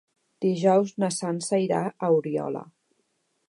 [0.45, 2.65] Dijous na Sança irà a Oriola.